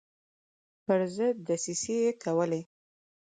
[0.85, 2.61] پر ضد دسیسې کولې.